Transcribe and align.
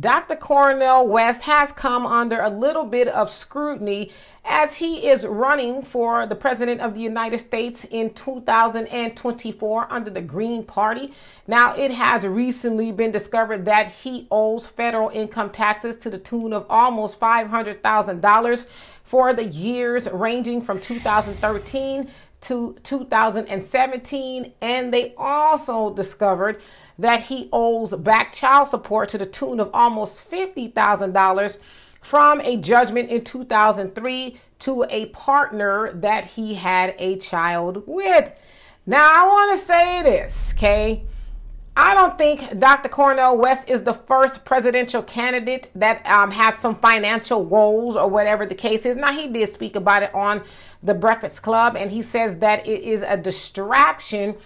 Dr. 0.00 0.34
Cornel 0.34 1.06
West 1.06 1.42
has 1.42 1.70
come 1.70 2.06
under 2.06 2.40
a 2.40 2.50
little 2.50 2.84
bit 2.84 3.06
of 3.06 3.30
scrutiny 3.30 4.10
as 4.44 4.74
he 4.74 5.08
is 5.08 5.24
running 5.24 5.82
for 5.82 6.26
the 6.26 6.34
President 6.34 6.80
of 6.80 6.94
the 6.94 7.00
United 7.00 7.38
States 7.38 7.84
in 7.90 8.12
2024 8.12 9.86
under 9.88 10.10
the 10.10 10.20
Green 10.20 10.64
Party. 10.64 11.12
Now, 11.46 11.76
it 11.76 11.92
has 11.92 12.26
recently 12.26 12.90
been 12.90 13.12
discovered 13.12 13.64
that 13.66 13.88
he 13.88 14.26
owes 14.30 14.66
federal 14.66 15.08
income 15.10 15.50
taxes 15.50 15.96
to 15.98 16.10
the 16.10 16.18
tune 16.18 16.52
of 16.52 16.66
almost 16.68 17.20
$500,000 17.20 18.66
for 19.04 19.32
the 19.32 19.44
years 19.44 20.08
ranging 20.10 20.60
from 20.60 20.80
2013 20.80 22.10
to 22.46 22.76
2017. 22.82 24.52
And 24.60 24.92
they 24.92 25.14
also 25.16 25.92
discovered 25.92 26.60
that 26.98 27.22
he 27.22 27.48
owes 27.52 27.92
back 27.94 28.32
child 28.32 28.68
support 28.68 29.08
to 29.10 29.18
the 29.18 29.26
tune 29.26 29.60
of 29.60 29.70
almost 29.74 30.30
$50,000 30.30 31.58
from 32.00 32.40
a 32.42 32.56
judgment 32.58 33.10
in 33.10 33.24
2003 33.24 34.38
to 34.60 34.86
a 34.88 35.06
partner 35.06 35.92
that 35.94 36.24
he 36.24 36.54
had 36.54 36.94
a 36.98 37.16
child 37.16 37.82
with. 37.86 38.32
Now, 38.86 39.10
I 39.12 39.26
want 39.26 39.58
to 39.58 39.64
say 39.66 40.02
this, 40.02 40.54
okay? 40.56 41.04
Think 42.18 42.58
Dr. 42.58 42.88
Cornel 42.88 43.38
West 43.38 43.68
is 43.68 43.82
the 43.82 43.94
first 43.94 44.44
presidential 44.44 45.02
candidate 45.02 45.70
that 45.74 46.04
um, 46.06 46.30
has 46.30 46.56
some 46.56 46.76
financial 46.76 47.44
woes 47.44 47.96
or 47.96 48.08
whatever 48.08 48.46
the 48.46 48.54
case 48.54 48.86
is. 48.86 48.96
Now, 48.96 49.12
he 49.12 49.28
did 49.28 49.50
speak 49.50 49.76
about 49.76 50.02
it 50.02 50.14
on 50.14 50.42
the 50.82 50.94
Breakfast 50.94 51.42
Club, 51.42 51.76
and 51.76 51.90
he 51.90 52.02
says 52.02 52.38
that 52.38 52.66
it 52.66 52.82
is 52.82 53.02
a 53.02 53.16
distraction 53.16 54.36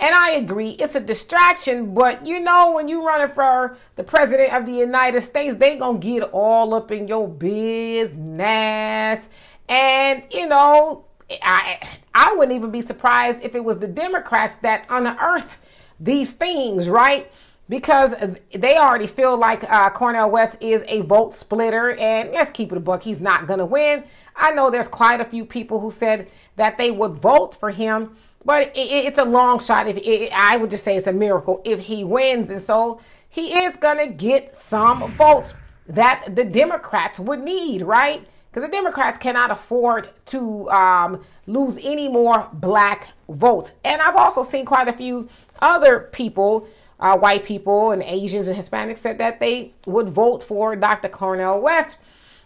and 0.00 0.14
I 0.14 0.30
agree, 0.30 0.70
it's 0.70 0.94
a 0.94 1.00
distraction, 1.00 1.94
but 1.94 2.24
you 2.24 2.40
know, 2.40 2.72
when 2.72 2.88
you're 2.88 3.04
running 3.04 3.34
for 3.34 3.76
the 3.96 4.02
president 4.02 4.54
of 4.54 4.64
the 4.64 4.72
United 4.72 5.20
States, 5.20 5.56
they 5.56 5.76
gonna 5.76 5.98
get 5.98 6.22
all 6.32 6.72
up 6.72 6.90
in 6.90 7.06
your 7.06 7.28
business. 7.28 9.28
And 9.68 10.22
you 10.32 10.48
know, 10.48 11.04
I 11.42 11.86
I 12.14 12.32
wouldn't 12.32 12.56
even 12.56 12.70
be 12.70 12.80
surprised 12.80 13.44
if 13.44 13.54
it 13.54 13.62
was 13.62 13.78
the 13.78 13.88
Democrats 13.88 14.56
that 14.58 14.86
unearthed 14.88 15.54
these 16.00 16.32
things, 16.32 16.88
right? 16.88 17.30
Because 17.68 18.14
they 18.52 18.78
already 18.78 19.06
feel 19.06 19.38
like 19.38 19.62
uh, 19.70 19.90
Cornel 19.90 20.30
West 20.30 20.56
is 20.60 20.82
a 20.88 21.02
vote 21.02 21.32
splitter, 21.32 21.92
and 21.92 22.32
let's 22.32 22.50
keep 22.50 22.72
it 22.72 22.78
a 22.78 22.80
buck, 22.80 23.02
he's 23.02 23.20
not 23.20 23.46
gonna 23.46 23.66
win. 23.66 24.02
I 24.34 24.52
know 24.52 24.70
there's 24.70 24.88
quite 24.88 25.20
a 25.20 25.24
few 25.24 25.44
people 25.44 25.78
who 25.78 25.90
said 25.90 26.28
that 26.56 26.78
they 26.78 26.90
would 26.90 27.12
vote 27.12 27.54
for 27.54 27.70
him 27.70 28.16
but 28.44 28.68
it, 28.68 28.80
it's 29.06 29.18
a 29.18 29.24
long 29.24 29.58
shot. 29.58 29.86
If 29.86 29.96
it, 29.98 30.32
I 30.32 30.56
would 30.56 30.70
just 30.70 30.84
say 30.84 30.96
it's 30.96 31.06
a 31.06 31.12
miracle 31.12 31.60
if 31.64 31.80
he 31.80 32.04
wins, 32.04 32.50
and 32.50 32.60
so 32.60 33.00
he 33.28 33.58
is 33.58 33.76
gonna 33.76 34.08
get 34.08 34.54
some 34.54 35.14
votes 35.16 35.54
that 35.88 36.34
the 36.34 36.44
Democrats 36.44 37.18
would 37.18 37.40
need, 37.40 37.82
right? 37.82 38.26
Because 38.50 38.68
the 38.68 38.72
Democrats 38.72 39.16
cannot 39.16 39.50
afford 39.50 40.08
to 40.26 40.68
um, 40.70 41.24
lose 41.46 41.78
any 41.82 42.08
more 42.08 42.48
black 42.52 43.08
votes. 43.28 43.74
And 43.84 44.02
I've 44.02 44.16
also 44.16 44.42
seen 44.42 44.64
quite 44.64 44.88
a 44.88 44.92
few 44.92 45.28
other 45.60 46.08
people, 46.12 46.66
uh, 46.98 47.16
white 47.16 47.44
people 47.44 47.92
and 47.92 48.02
Asians 48.02 48.48
and 48.48 48.58
Hispanics, 48.58 48.98
said 48.98 49.18
that 49.18 49.38
they 49.38 49.72
would 49.86 50.08
vote 50.08 50.42
for 50.42 50.74
Dr. 50.74 51.08
Cornel 51.08 51.60
West. 51.60 51.98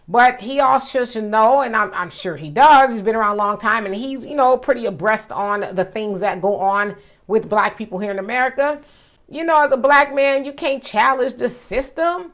But 0.07 0.41
he 0.41 0.59
also 0.59 1.03
should 1.03 1.23
know, 1.23 1.61
and 1.61 1.75
I'm, 1.75 1.91
I'm 1.93 2.11
sure 2.11 2.35
he 2.35 2.51
does, 2.51 2.91
he's 2.91 3.01
been 3.01 3.15
around 3.15 3.33
a 3.33 3.37
long 3.37 3.57
time 3.57 3.87
and 3.87 3.95
he's, 3.95 4.23
you 4.23 4.35
know, 4.35 4.55
pretty 4.55 4.85
abreast 4.85 5.31
on 5.31 5.61
the 5.75 5.85
things 5.85 6.19
that 6.19 6.41
go 6.41 6.57
on 6.57 6.95
with 7.25 7.49
black 7.49 7.75
people 7.75 7.97
here 7.97 8.11
in 8.11 8.19
America. 8.19 8.79
You 9.27 9.43
know, 9.43 9.63
as 9.65 9.71
a 9.71 9.77
black 9.77 10.13
man, 10.13 10.45
you 10.45 10.53
can't 10.53 10.83
challenge 10.83 11.33
the 11.33 11.49
system. 11.49 12.33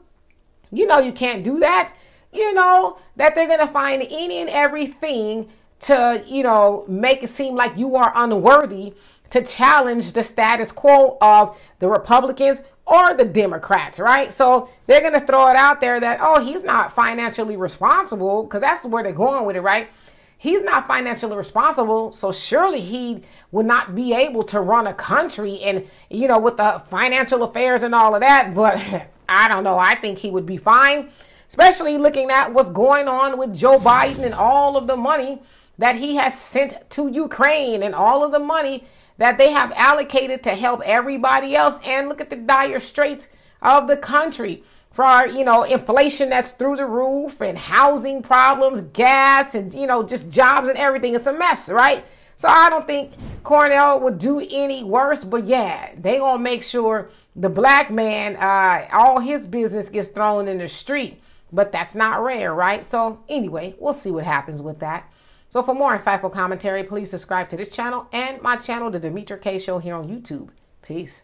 You 0.70 0.86
know, 0.86 0.98
you 0.98 1.12
can't 1.12 1.42
do 1.42 1.60
that. 1.60 1.94
You 2.32 2.54
know, 2.54 2.98
that 3.16 3.34
they're 3.34 3.46
going 3.46 3.66
to 3.66 3.72
find 3.72 4.02
any 4.02 4.38
and 4.38 4.50
everything 4.50 5.48
to, 5.80 6.22
you 6.26 6.42
know, 6.42 6.84
make 6.88 7.22
it 7.22 7.28
seem 7.28 7.54
like 7.54 7.76
you 7.76 7.96
are 7.96 8.12
unworthy 8.14 8.94
to 9.30 9.42
challenge 9.42 10.12
the 10.12 10.22
status 10.22 10.70
quo 10.70 11.16
of 11.20 11.58
the 11.78 11.88
Republicans 11.88 12.62
or 12.86 13.14
the 13.14 13.24
Democrats, 13.24 13.98
right? 13.98 14.32
So 14.32 14.68
they're 14.86 15.00
going 15.00 15.18
to 15.18 15.26
throw 15.26 15.48
it 15.48 15.56
out 15.56 15.80
there 15.80 15.98
that, 16.00 16.18
oh, 16.20 16.44
he's 16.44 16.62
not 16.64 16.92
financially 16.92 17.56
responsible 17.56 18.44
because 18.44 18.60
that's 18.60 18.84
where 18.84 19.02
they're 19.02 19.12
going 19.12 19.46
with 19.46 19.56
it, 19.56 19.60
right? 19.60 19.88
He's 20.36 20.62
not 20.62 20.88
financially 20.88 21.36
responsible, 21.36 22.12
so 22.12 22.32
surely 22.32 22.80
he 22.80 23.22
would 23.52 23.64
not 23.64 23.94
be 23.94 24.12
able 24.12 24.42
to 24.44 24.60
run 24.60 24.88
a 24.88 24.94
country 24.94 25.60
and, 25.60 25.88
you 26.10 26.26
know, 26.26 26.40
with 26.40 26.56
the 26.56 26.82
financial 26.86 27.44
affairs 27.44 27.84
and 27.84 27.94
all 27.94 28.14
of 28.14 28.22
that. 28.22 28.52
But 28.52 29.06
I 29.32 29.48
don't 29.48 29.64
know. 29.64 29.78
I 29.78 29.94
think 29.94 30.18
he 30.18 30.30
would 30.30 30.46
be 30.46 30.56
fine, 30.56 31.10
especially 31.48 31.98
looking 31.98 32.30
at 32.30 32.52
what's 32.52 32.70
going 32.70 33.08
on 33.08 33.38
with 33.38 33.54
Joe 33.54 33.78
Biden 33.78 34.24
and 34.24 34.34
all 34.34 34.76
of 34.76 34.86
the 34.86 34.96
money 34.96 35.40
that 35.78 35.96
he 35.96 36.16
has 36.16 36.38
sent 36.38 36.88
to 36.90 37.08
Ukraine 37.08 37.82
and 37.82 37.94
all 37.94 38.24
of 38.24 38.32
the 38.32 38.38
money 38.38 38.84
that 39.18 39.38
they 39.38 39.50
have 39.50 39.72
allocated 39.72 40.42
to 40.42 40.50
help 40.50 40.82
everybody 40.84 41.56
else. 41.56 41.78
And 41.84 42.08
look 42.08 42.20
at 42.20 42.30
the 42.30 42.36
dire 42.36 42.80
straits 42.80 43.28
of 43.62 43.88
the 43.88 43.96
country 43.96 44.62
for 44.92 45.04
our, 45.04 45.26
you 45.26 45.44
know, 45.44 45.62
inflation 45.62 46.28
that's 46.28 46.52
through 46.52 46.76
the 46.76 46.86
roof 46.86 47.40
and 47.40 47.56
housing 47.56 48.22
problems, 48.22 48.82
gas, 48.92 49.54
and, 49.54 49.72
you 49.72 49.86
know, 49.86 50.02
just 50.02 50.30
jobs 50.30 50.68
and 50.68 50.76
everything. 50.76 51.14
It's 51.14 51.26
a 51.26 51.32
mess, 51.32 51.70
right? 51.70 52.04
So 52.42 52.48
I 52.48 52.70
don't 52.70 52.88
think 52.88 53.12
Cornel 53.44 54.00
would 54.00 54.18
do 54.18 54.44
any 54.50 54.82
worse, 54.82 55.22
but 55.22 55.44
yeah, 55.44 55.92
they 55.96 56.18
gonna 56.18 56.42
make 56.42 56.64
sure 56.64 57.08
the 57.36 57.48
black 57.48 57.88
man, 57.88 58.34
uh, 58.34 58.88
all 58.92 59.20
his 59.20 59.46
business 59.46 59.88
gets 59.88 60.08
thrown 60.08 60.48
in 60.48 60.58
the 60.58 60.66
street. 60.66 61.22
But 61.52 61.70
that's 61.70 61.94
not 61.94 62.20
rare, 62.20 62.52
right? 62.52 62.84
So 62.84 63.22
anyway, 63.28 63.76
we'll 63.78 63.92
see 63.92 64.10
what 64.10 64.24
happens 64.24 64.60
with 64.60 64.80
that. 64.80 65.08
So 65.50 65.62
for 65.62 65.72
more 65.72 65.96
insightful 65.96 66.32
commentary, 66.32 66.82
please 66.82 67.10
subscribe 67.10 67.48
to 67.50 67.56
this 67.56 67.68
channel 67.68 68.08
and 68.12 68.42
my 68.42 68.56
channel, 68.56 68.90
The 68.90 68.98
Demetra 68.98 69.40
Kaye 69.40 69.60
Show 69.60 69.78
here 69.78 69.94
on 69.94 70.08
YouTube. 70.08 70.48
Peace. 70.82 71.22